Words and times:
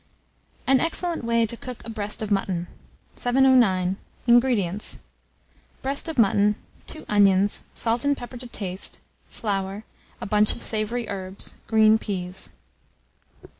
AN 0.65 0.79
EXCELLENT 0.79 1.23
WAY 1.25 1.45
TO 1.45 1.55
COOK 1.55 1.85
A 1.85 1.89
BREAST 1.91 2.23
OF 2.23 2.31
MUTTON. 2.31 2.65
709. 3.15 3.97
INGREDIENTS. 4.25 5.01
Breast 5.83 6.09
of 6.09 6.17
mutton, 6.17 6.55
2 6.87 7.05
onions, 7.07 7.65
salt 7.75 8.03
and 8.03 8.17
pepper 8.17 8.37
to 8.37 8.47
taste, 8.47 8.97
flour, 9.27 9.83
a 10.19 10.25
bunch 10.25 10.55
of 10.55 10.63
savoury 10.63 11.07
herbs, 11.07 11.53
green 11.67 11.99
peas. 11.99 12.49